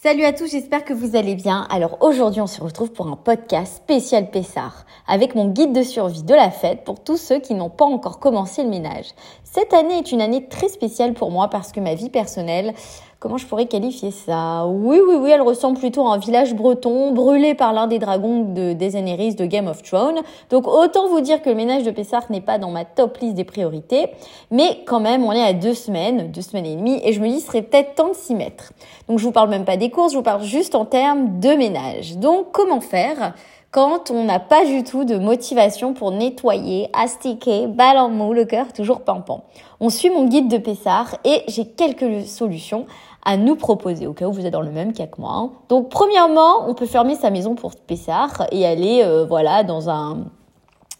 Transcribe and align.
Salut 0.00 0.22
à 0.22 0.32
tous, 0.32 0.52
j'espère 0.52 0.84
que 0.84 0.92
vous 0.92 1.16
allez 1.16 1.34
bien. 1.34 1.66
Alors 1.70 1.98
aujourd'hui, 2.02 2.40
on 2.40 2.46
se 2.46 2.62
retrouve 2.62 2.92
pour 2.92 3.08
un 3.08 3.16
podcast 3.16 3.78
spécial 3.78 4.30
Pessard 4.30 4.86
avec 5.08 5.34
mon 5.34 5.48
guide 5.48 5.72
de 5.72 5.82
survie 5.82 6.22
de 6.22 6.34
la 6.34 6.52
fête 6.52 6.84
pour 6.84 7.02
tous 7.02 7.16
ceux 7.16 7.40
qui 7.40 7.54
n'ont 7.54 7.68
pas 7.68 7.84
encore 7.84 8.20
commencé 8.20 8.62
le 8.62 8.68
ménage. 8.70 9.06
Cette 9.42 9.74
année 9.74 9.98
est 9.98 10.12
une 10.12 10.20
année 10.20 10.46
très 10.46 10.68
spéciale 10.68 11.14
pour 11.14 11.32
moi 11.32 11.48
parce 11.48 11.72
que 11.72 11.80
ma 11.80 11.96
vie 11.96 12.10
personnelle, 12.10 12.74
comment 13.20 13.36
je 13.36 13.46
pourrais 13.46 13.66
qualifier 13.66 14.10
ça? 14.10 14.66
Oui, 14.66 15.00
oui, 15.06 15.16
oui, 15.20 15.30
elle 15.30 15.42
ressemble 15.42 15.78
plutôt 15.78 16.06
à 16.06 16.14
un 16.14 16.18
village 16.18 16.54
breton 16.54 17.12
brûlé 17.12 17.54
par 17.54 17.72
l'un 17.72 17.86
des 17.86 17.98
dragons 17.98 18.42
de 18.42 18.72
Daenerys 18.72 19.34
de 19.34 19.44
Game 19.44 19.66
of 19.66 19.82
Thrones. 19.82 20.20
Donc 20.50 20.68
autant 20.68 21.08
vous 21.08 21.20
dire 21.20 21.42
que 21.42 21.50
le 21.50 21.56
ménage 21.56 21.82
de 21.82 21.90
Pessard 21.90 22.24
n'est 22.30 22.40
pas 22.40 22.58
dans 22.58 22.70
ma 22.70 22.84
top 22.84 23.18
liste 23.18 23.34
des 23.34 23.44
priorités, 23.44 24.10
mais 24.50 24.82
quand 24.86 25.00
même, 25.00 25.24
on 25.24 25.32
est 25.32 25.42
à 25.42 25.52
deux 25.52 25.74
semaines, 25.74 26.30
deux 26.30 26.42
semaines 26.42 26.66
et 26.66 26.76
demie, 26.76 27.00
et 27.02 27.12
je 27.12 27.20
me 27.20 27.28
dis, 27.28 27.40
ce 27.40 27.46
serait 27.46 27.62
peut-être 27.62 27.94
temps 27.94 28.10
de 28.10 28.14
s'y 28.14 28.34
mettre. 28.34 28.72
Donc 29.08 29.18
je 29.18 29.24
vous 29.24 29.32
parle 29.32 29.48
même 29.48 29.64
pas 29.64 29.76
des 29.76 29.90
courses, 29.90 30.12
je 30.12 30.18
vous 30.18 30.22
parle 30.22 30.42
juste 30.42 30.74
en 30.74 30.84
termes 30.84 31.40
de 31.40 31.50
ménage. 31.50 32.16
Donc 32.18 32.52
comment 32.52 32.80
faire? 32.80 33.34
Quand 33.70 34.10
on 34.10 34.24
n'a 34.24 34.40
pas 34.40 34.64
du 34.64 34.82
tout 34.82 35.04
de 35.04 35.18
motivation 35.18 35.92
pour 35.92 36.10
nettoyer, 36.10 36.88
astiquer, 36.94 37.66
balle 37.66 37.96
le 38.32 38.44
cœur 38.44 38.72
toujours 38.72 39.02
pimpant. 39.02 39.44
On 39.80 39.90
suit 39.90 40.10
mon 40.10 40.26
guide 40.26 40.48
de 40.48 40.58
Pessard 40.58 41.16
et 41.24 41.42
j'ai 41.48 41.66
quelques 41.66 42.26
solutions 42.26 42.86
à 43.24 43.36
nous 43.36 43.56
proposer 43.56 44.06
au 44.06 44.14
cas 44.14 44.26
où 44.26 44.32
vous 44.32 44.46
êtes 44.46 44.52
dans 44.52 44.62
le 44.62 44.70
même 44.70 44.92
cas 44.92 45.06
que 45.06 45.20
moi. 45.20 45.32
Hein. 45.34 45.50
Donc 45.68 45.90
premièrement, 45.90 46.66
on 46.66 46.74
peut 46.74 46.86
fermer 46.86 47.14
sa 47.14 47.30
maison 47.30 47.54
pour 47.54 47.74
Pessard 47.76 48.46
et 48.52 48.64
aller 48.64 49.02
euh, 49.04 49.26
voilà 49.26 49.64
dans 49.64 49.90
un 49.90 50.24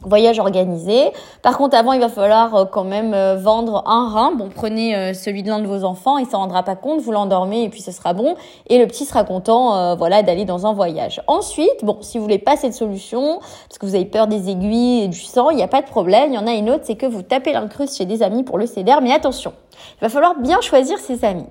voyage 0.03 0.39
organisé. 0.39 1.11
Par 1.43 1.59
contre, 1.59 1.77
avant, 1.77 1.93
il 1.93 2.01
va 2.01 2.09
falloir 2.09 2.55
euh, 2.55 2.65
quand 2.65 2.85
même 2.85 3.15
euh, 3.15 3.37
vendre 3.37 3.83
un 3.87 4.09
rein. 4.09 4.33
Bon, 4.33 4.49
prenez 4.55 4.95
euh, 4.95 5.13
celui 5.13 5.43
de 5.43 5.49
l'un 5.49 5.59
de 5.59 5.67
vos 5.67 5.85
enfants, 5.85 6.19
il 6.19 6.27
s'en 6.27 6.39
rendra 6.39 6.63
pas 6.63 6.77
compte, 6.77 7.01
vous 7.01 7.11
l'endormez 7.11 7.65
et 7.65 7.69
puis 7.69 7.83
ce 7.83 7.91
sera 7.91 8.13
bon. 8.13 8.37
Et 8.69 8.79
le 8.79 8.87
petit 8.87 9.05
sera 9.05 9.25
content, 9.25 9.97
voilà, 9.97 10.23
d'aller 10.23 10.45
dans 10.45 10.67
un 10.67 10.73
voyage. 10.73 11.21
Ensuite, 11.27 11.85
bon, 11.85 11.99
si 12.01 12.19
vous 12.19 12.25
voulez 12.25 12.39
pas 12.39 12.57
cette 12.57 12.75
solution, 12.75 13.39
parce 13.69 13.79
que 13.79 13.87
vous 13.87 13.95
avez 13.95 14.05
peur 14.05 14.27
des 14.27 14.51
aiguilles 14.51 15.05
et 15.05 15.09
du 15.09 15.21
sang, 15.21 15.51
il 15.51 15.57
n'y 15.57 15.63
a 15.63 15.69
pas 15.69 15.83
de 15.83 15.87
problème. 15.87 16.33
Il 16.33 16.35
y 16.35 16.39
en 16.39 16.47
a 16.47 16.53
une 16.53 16.71
autre, 16.71 16.85
c'est 16.85 16.97
que 16.97 17.07
vous 17.07 17.23
tapez 17.23 17.53
l'incruste 17.53 17.97
chez 17.97 18.05
des 18.05 18.23
amis 18.23 18.45
pour 18.45 18.59
le 18.59 18.67
CDR. 18.67 19.01
Mais 19.03 19.13
attention, 19.13 19.53
il 19.97 20.03
va 20.03 20.09
falloir 20.09 20.39
bien 20.39 20.61
choisir 20.61 20.99
ses 20.99 21.25
amis. 21.25 21.47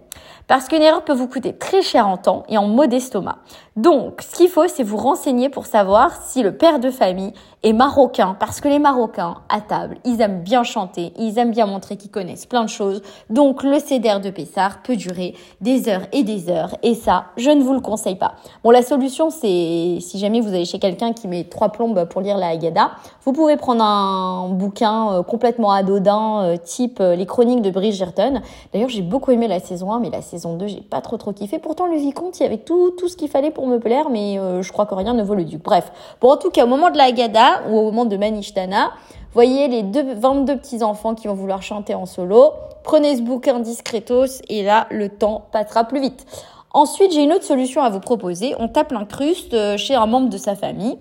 Parce 0.48 0.68
qu'une 0.68 0.82
erreur 0.82 1.04
peut 1.04 1.14
vous 1.14 1.28
coûter 1.28 1.54
très 1.54 1.82
cher 1.82 2.08
en 2.08 2.18
temps 2.18 2.44
et 2.48 2.58
en 2.58 2.68
maux 2.68 2.86
d'estomac. 2.86 3.38
Donc, 3.76 4.22
ce 4.22 4.36
qu'il 4.36 4.50
faut, 4.50 4.68
c'est 4.68 4.84
vous 4.84 4.98
renseigner 4.98 5.50
pour 5.50 5.66
savoir 5.66 6.12
si 6.26 6.42
le 6.42 6.56
père 6.56 6.80
de 6.80 6.90
famille 6.90 7.34
est 7.64 7.74
marocain. 7.74 8.36
Parce 8.40 8.62
que 8.62 8.68
les 8.68 8.80
Marocains, 8.80 9.36
à 9.50 9.62
table, 9.62 9.98
ils 10.06 10.22
aiment 10.22 10.42
bien 10.42 10.64
chanter, 10.64 11.14
ils 11.18 11.38
aiment 11.38 11.52
bien 11.52 11.66
montrer 11.66 11.98
qu'ils 11.98 12.12
connaissent 12.12 12.46
plein 12.46 12.64
de 12.64 12.70
choses. 12.70 13.02
Donc, 13.30 13.64
le 13.64 13.80
CDR 13.80 14.20
de 14.20 14.30
Pessard 14.30 14.82
peut 14.84 14.96
durer 14.96 15.36
des 15.62 15.90
heures 15.90 16.08
et 16.12 16.24
des 16.24 16.50
heures. 16.50 16.76
Et 16.84 16.96
ça, 16.96 17.26
je 17.38 17.50
ne 17.50 17.62
vous 17.62 17.74
le 17.74 17.80
conseille 17.80 18.16
pas. 18.16 18.36
Bon, 18.64 18.72
la 18.72 18.81
solution, 18.81 19.30
c'est 19.30 19.98
si 20.00 20.20
jamais 20.20 20.40
vous 20.40 20.50
allez 20.50 20.66
chez 20.66 20.80
quelqu'un 20.80 21.14
qui 21.14 21.28
met 21.28 21.44
trois 21.44 21.70
plombes 21.70 22.06
pour 22.06 22.22
lire 22.22 22.38
la 22.38 22.48
Haggadah, 22.48 22.92
vous 23.26 23.34
pouvez 23.34 23.58
prendre 23.58 23.84
un 23.84 24.50
bouquin 24.50 25.12
euh, 25.12 25.24
complètement 25.24 25.72
adodin, 25.72 26.44
euh, 26.44 26.58
type 26.58 27.00
euh, 27.00 27.16
Les 27.16 27.26
Chroniques 27.26 27.62
de 27.62 27.70
Bridgerton. 27.70 28.42
D'ailleurs, 28.74 28.90
j'ai 28.90 29.02
beaucoup 29.02 29.31
aimé 29.31 29.48
la 29.48 29.59
saison 29.59 29.92
1, 29.92 30.00
mais 30.00 30.06
la 30.09 30.22
saison 30.22 30.55
2, 30.55 30.67
j'ai 30.67 30.81
pas 30.81 31.02
trop 31.02 31.17
trop 31.17 31.33
kiffé. 31.33 31.59
Pourtant, 31.59 31.88
le 31.88 31.97
vicomte, 31.97 32.39
il 32.39 32.44
y 32.44 32.45
avait 32.45 32.58
tout, 32.58 32.91
tout 32.91 33.08
ce 33.08 33.17
qu'il 33.17 33.30
fallait 33.30 33.52
pour 33.52 33.67
me 33.67 33.80
plaire, 33.80 34.09
mais 34.09 34.39
je 34.61 34.72
crois 34.72 34.86
que 34.86 34.95
rien 34.95 35.13
ne 35.13 35.23
vaut 35.23 35.36
le 35.36 35.45
duc. 35.45 35.61
Bref, 35.63 35.91
bon, 36.22 36.31
en 36.31 36.38
tout 36.38 36.50
cas, 36.50 36.63
au 36.63 36.67
moment 36.67 36.89
de 36.89 36.97
la 36.97 37.05
Haggadah 37.05 37.69
ou 37.69 37.77
au 37.77 37.83
moment 37.83 38.05
de 38.05 38.17
Manishtana, 38.17 38.91
voyez 39.33 39.67
les 39.67 39.83
deux, 39.83 40.13
22 40.16 40.58
petits 40.58 40.83
enfants 40.83 41.16
qui 41.16 41.28
vont 41.28 41.33
vouloir 41.33 41.61
chanter 41.61 41.94
en 41.94 42.05
solo. 42.05 42.52
Prenez 42.83 43.17
ce 43.17 43.22
bouquin 43.22 43.59
discretos 43.59 44.41
et 44.50 44.63
là, 44.63 44.88
le 44.91 45.09
temps 45.09 45.45
passera 45.52 45.83
plus 45.83 46.02
vite. 46.02 46.25
Ensuite, 46.72 47.11
j'ai 47.11 47.23
une 47.23 47.33
autre 47.33 47.44
solution 47.44 47.81
à 47.81 47.89
vous 47.89 48.00
proposer. 48.00 48.55
On 48.59 48.67
tape 48.67 48.91
l'incruste 48.91 49.78
chez 49.78 49.95
un 49.95 50.05
membre 50.05 50.30
de 50.30 50.38
sa 50.38 50.55
famille 50.55 50.97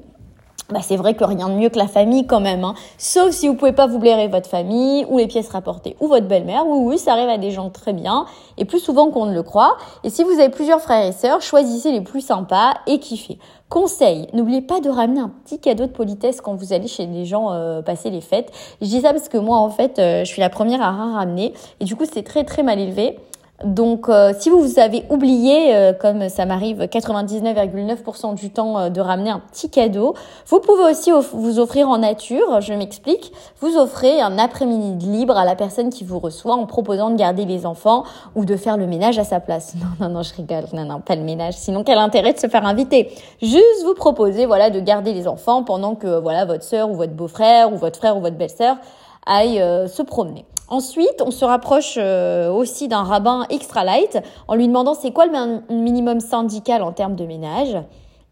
bah 0.70 0.80
c'est 0.82 0.96
vrai 0.96 1.14
que 1.14 1.22
rien 1.22 1.48
de 1.48 1.54
mieux 1.54 1.68
que 1.68 1.78
la 1.78 1.86
famille 1.86 2.26
quand 2.26 2.40
même, 2.40 2.64
hein. 2.64 2.74
sauf 2.98 3.30
si 3.30 3.46
vous 3.46 3.54
pouvez 3.54 3.72
pas 3.72 3.86
vous 3.86 4.00
blairer 4.00 4.26
votre 4.26 4.48
famille 4.48 5.06
ou 5.08 5.18
les 5.18 5.28
pièces 5.28 5.48
rapportées 5.48 5.96
ou 6.00 6.08
votre 6.08 6.26
belle-mère. 6.26 6.66
Oui, 6.66 6.78
oui, 6.82 6.98
ça 6.98 7.12
arrive 7.12 7.28
à 7.28 7.38
des 7.38 7.52
gens 7.52 7.70
très 7.70 7.92
bien 7.92 8.26
et 8.58 8.64
plus 8.64 8.80
souvent 8.80 9.10
qu'on 9.10 9.26
ne 9.26 9.34
le 9.34 9.44
croit. 9.44 9.76
Et 10.02 10.10
si 10.10 10.24
vous 10.24 10.32
avez 10.32 10.48
plusieurs 10.48 10.80
frères 10.80 11.06
et 11.06 11.12
sœurs, 11.12 11.40
choisissez 11.40 11.92
les 11.92 12.00
plus 12.00 12.20
sympas 12.20 12.74
et 12.88 12.98
kiffez. 12.98 13.38
Conseil, 13.68 14.28
n'oubliez 14.32 14.60
pas 14.60 14.80
de 14.80 14.88
ramener 14.88 15.20
un 15.20 15.30
petit 15.44 15.60
cadeau 15.60 15.86
de 15.86 15.92
politesse 15.92 16.40
quand 16.40 16.54
vous 16.54 16.72
allez 16.72 16.88
chez 16.88 17.06
les 17.06 17.24
gens 17.24 17.52
euh, 17.52 17.82
passer 17.82 18.10
les 18.10 18.20
fêtes. 18.20 18.52
Je 18.80 18.86
dis 18.86 19.00
ça 19.00 19.12
parce 19.12 19.28
que 19.28 19.38
moi 19.38 19.58
en 19.58 19.70
fait, 19.70 19.98
euh, 19.98 20.24
je 20.24 20.28
suis 20.28 20.40
la 20.40 20.50
première 20.50 20.82
à 20.82 20.90
rien 20.90 21.14
ramener 21.14 21.52
et 21.80 21.84
du 21.84 21.94
coup 21.94 22.04
c'est 22.12 22.22
très 22.22 22.44
très 22.44 22.62
mal 22.64 22.80
élevé. 22.80 23.18
Donc, 23.64 24.10
euh, 24.10 24.32
si 24.38 24.50
vous 24.50 24.78
avez 24.78 25.04
oublié, 25.08 25.74
euh, 25.74 25.92
comme 25.94 26.28
ça 26.28 26.44
m'arrive 26.44 26.82
99,9% 26.82 28.34
du 28.34 28.50
temps, 28.50 28.78
euh, 28.78 28.88
de 28.90 29.00
ramener 29.00 29.30
un 29.30 29.38
petit 29.38 29.70
cadeau, 29.70 30.14
vous 30.46 30.60
pouvez 30.60 30.84
aussi 30.90 31.10
vous 31.32 31.58
offrir 31.58 31.88
en 31.88 31.96
nature. 31.96 32.60
Je 32.60 32.74
m'explique. 32.74 33.32
Vous 33.60 33.78
offrez 33.78 34.20
un 34.20 34.38
après-midi 34.38 35.06
libre 35.06 35.38
à 35.38 35.46
la 35.46 35.54
personne 35.54 35.88
qui 35.88 36.04
vous 36.04 36.18
reçoit 36.18 36.54
en 36.54 36.66
proposant 36.66 37.08
de 37.08 37.16
garder 37.16 37.46
les 37.46 37.64
enfants 37.64 38.04
ou 38.34 38.44
de 38.44 38.56
faire 38.56 38.76
le 38.76 38.86
ménage 38.86 39.18
à 39.18 39.24
sa 39.24 39.40
place. 39.40 39.74
Non, 39.86 40.08
non, 40.08 40.14
non, 40.16 40.22
je 40.22 40.34
rigole. 40.34 40.64
Non, 40.72 40.84
non, 40.84 41.00
pas 41.00 41.14
le 41.14 41.22
ménage. 41.22 41.54
Sinon, 41.54 41.84
quel 41.84 41.98
intérêt 41.98 42.32
de 42.32 42.38
se 42.38 42.48
faire 42.48 42.66
inviter? 42.66 43.12
Juste 43.40 43.84
vous 43.84 43.94
proposer, 43.94 44.44
voilà, 44.46 44.68
de 44.68 44.80
garder 44.80 45.12
les 45.12 45.28
enfants 45.28 45.62
pendant 45.62 45.94
que, 45.94 46.18
voilà, 46.18 46.44
votre 46.44 46.64
sœur 46.64 46.90
ou 46.90 46.94
votre 46.94 47.12
beau-frère 47.12 47.72
ou 47.72 47.76
votre 47.76 47.98
frère 47.98 48.16
ou 48.16 48.20
votre 48.20 48.36
belle-sœur 48.36 48.76
aille 49.26 49.58
se 49.88 50.02
promener. 50.02 50.44
Ensuite, 50.68 51.22
on 51.24 51.30
se 51.30 51.44
rapproche 51.44 51.94
euh, 51.96 52.50
aussi 52.50 52.88
d'un 52.88 53.04
rabbin 53.04 53.46
extra 53.50 53.84
light 53.84 54.18
en 54.48 54.56
lui 54.56 54.66
demandant 54.66 54.94
c'est 54.94 55.12
quoi 55.12 55.26
le 55.26 55.74
minimum 55.74 56.20
syndical 56.20 56.82
en 56.82 56.92
termes 56.92 57.14
de 57.14 57.24
ménage. 57.24 57.76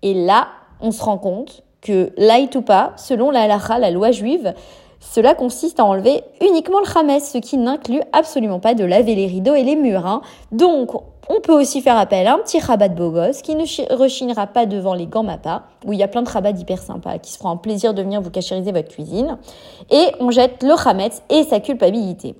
Et 0.02 0.14
là, 0.14 0.48
on 0.80 0.90
se 0.90 1.02
rend 1.02 1.18
compte 1.18 1.62
que 1.80 2.12
light 2.16 2.56
ou 2.56 2.62
pas, 2.62 2.92
selon 2.96 3.30
la 3.30 3.42
halakha, 3.42 3.78
la 3.78 3.90
loi 3.90 4.10
juive, 4.10 4.52
cela 5.00 5.34
consiste 5.34 5.78
à 5.78 5.84
enlever 5.84 6.24
uniquement 6.40 6.80
le 6.80 6.86
chametz, 6.86 7.30
ce 7.30 7.38
qui 7.38 7.58
n'inclut 7.58 8.00
absolument 8.12 8.58
pas 8.58 8.74
de 8.74 8.84
laver 8.84 9.14
les 9.14 9.26
rideaux 9.26 9.54
et 9.54 9.62
les 9.62 9.76
murs. 9.76 10.06
Hein. 10.06 10.22
Donc, 10.50 10.90
on 11.28 11.40
peut 11.40 11.52
aussi 11.52 11.80
faire 11.80 11.96
appel 11.96 12.26
à 12.26 12.34
un 12.34 12.38
petit 12.38 12.60
rabat 12.60 12.88
de 12.88 12.94
beau 12.94 13.10
gosse 13.10 13.42
qui 13.42 13.54
ne 13.54 13.64
rechignera 13.96 14.46
pas 14.46 14.66
devant 14.66 14.94
les 14.94 15.06
gants 15.06 15.22
Mappa, 15.22 15.64
où 15.84 15.92
il 15.92 15.98
y 15.98 16.02
a 16.02 16.08
plein 16.08 16.22
de 16.22 16.28
rabats 16.28 16.50
hyper 16.50 16.78
sympas 16.82 17.18
qui 17.18 17.32
se 17.32 17.38
feront 17.38 17.50
un 17.50 17.56
plaisir 17.56 17.94
de 17.94 18.02
venir 18.02 18.20
vous 18.20 18.30
cachériser 18.30 18.72
votre 18.72 18.88
cuisine. 18.88 19.38
Et 19.90 20.06
on 20.20 20.30
jette 20.30 20.62
le 20.62 20.76
chametz 20.76 21.22
et 21.30 21.44
sa 21.44 21.60
culpabilité. 21.60 22.34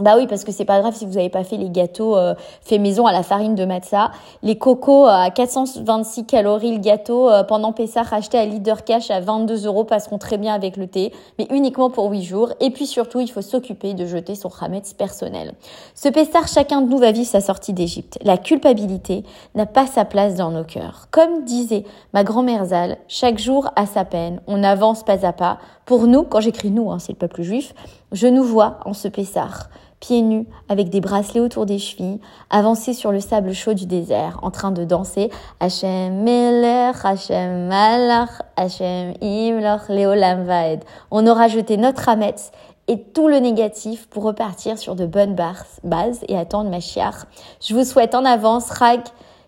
Bah 0.00 0.14
oui, 0.16 0.26
parce 0.26 0.42
que 0.42 0.50
c'est 0.50 0.64
pas 0.64 0.80
grave 0.80 0.94
si 0.96 1.06
vous 1.06 1.14
n'avez 1.14 1.28
pas 1.28 1.44
fait 1.44 1.56
les 1.56 1.70
gâteaux 1.70 2.16
euh, 2.16 2.34
faits 2.62 2.80
maison 2.80 3.06
à 3.06 3.12
la 3.12 3.22
farine 3.22 3.54
de 3.54 3.64
matza. 3.64 4.10
Les 4.42 4.58
cocos 4.58 5.06
à 5.06 5.30
426 5.30 6.26
calories 6.26 6.72
le 6.72 6.80
gâteau 6.80 7.30
euh, 7.30 7.44
pendant 7.44 7.72
Pessah 7.72 8.02
acheté 8.10 8.36
à 8.36 8.44
Leader 8.44 8.82
Cash 8.82 9.12
à 9.12 9.20
22 9.20 9.66
euros 9.66 9.84
passeront 9.84 10.18
très 10.18 10.36
bien 10.36 10.52
avec 10.52 10.76
le 10.76 10.88
thé, 10.88 11.12
mais 11.38 11.46
uniquement 11.50 11.90
pour 11.90 12.10
8 12.10 12.24
jours. 12.24 12.52
Et 12.58 12.70
puis 12.70 12.86
surtout, 12.86 13.20
il 13.20 13.30
faut 13.30 13.40
s'occuper 13.40 13.94
de 13.94 14.04
jeter 14.04 14.34
son 14.34 14.50
chametz 14.50 14.94
personnel. 14.94 15.54
Ce 15.94 16.08
Pessah, 16.08 16.46
chacun 16.52 16.80
de 16.82 16.90
nous 16.90 16.98
va 16.98 17.12
vivre 17.12 17.28
sa 17.28 17.40
sortie 17.40 17.72
d'Égypte. 17.72 18.18
La 18.24 18.36
culpabilité 18.36 19.22
n'a 19.54 19.66
pas 19.66 19.86
sa 19.86 20.04
place 20.04 20.34
dans 20.34 20.50
nos 20.50 20.64
cœurs. 20.64 21.06
Comme 21.12 21.44
disait 21.44 21.84
ma 22.12 22.24
grand-mère 22.24 22.64
Zal, 22.64 22.96
chaque 23.06 23.38
jour 23.38 23.70
a 23.76 23.86
sa 23.86 24.04
peine. 24.04 24.40
On 24.48 24.64
avance 24.64 25.04
pas 25.04 25.24
à 25.24 25.32
pas. 25.32 25.58
Pour 25.86 26.06
nous, 26.06 26.22
quand 26.22 26.40
j'écris 26.40 26.70
nous, 26.70 26.90
hein, 26.90 26.98
c'est 26.98 27.12
le 27.12 27.18
peuple 27.18 27.42
juif, 27.42 27.74
je 28.14 28.26
nous 28.26 28.44
vois 28.44 28.78
en 28.86 28.94
ce 28.94 29.08
Pessah 29.08 29.68
pieds 30.04 30.22
nus, 30.22 30.46
avec 30.68 30.90
des 30.90 31.00
bracelets 31.00 31.40
autour 31.40 31.64
des 31.64 31.78
chevilles, 31.78 32.20
avancer 32.50 32.92
sur 32.92 33.10
le 33.10 33.20
sable 33.20 33.54
chaud 33.54 33.72
du 33.72 33.86
désert, 33.86 34.38
en 34.42 34.50
train 34.50 34.70
de 34.70 34.84
danser 34.84 35.30
Hachem 35.60 36.22
Melech, 36.22 36.96
Hachem 37.02 37.68
Malach, 37.68 38.42
Hachem 38.56 39.14
Leolam 39.22 40.44
Vaed. 40.44 40.84
On 41.10 41.26
aura 41.26 41.48
jeté 41.48 41.78
notre 41.78 42.06
Hametz 42.06 42.52
et 42.86 43.00
tout 43.00 43.28
le 43.28 43.38
négatif 43.38 44.06
pour 44.08 44.24
repartir 44.24 44.76
sur 44.76 44.94
de 44.94 45.06
bonnes 45.06 45.34
bases 45.34 46.20
et 46.28 46.36
attendre 46.36 46.68
ma 46.68 46.80
chiare. 46.80 47.24
Je 47.66 47.74
vous 47.74 47.84
souhaite 47.84 48.14
en 48.14 48.26
avance, 48.26 48.70
Rag, 48.70 49.00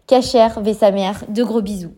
Kacher, 0.07 0.49
Vesamer, 0.57 1.13
de 1.29 1.43
gros 1.45 1.61
bisous. 1.61 1.93